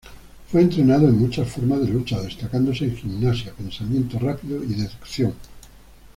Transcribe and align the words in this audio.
Fue 0.49 0.61
entrenado 0.63 1.07
en 1.07 1.19
muchas 1.19 1.47
formas 1.47 1.81
de 1.81 1.89
lucha, 1.89 2.19
destacándose 2.19 2.85
en 2.85 2.95
gimnasia, 2.97 3.53
pensamiento 3.53 4.17
rápido 4.17 4.63
y 4.63 4.73
deducción. 4.73 5.35